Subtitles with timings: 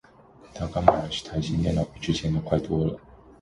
[0.55, 2.99] 她刚买了台新电脑，比之前的快多了。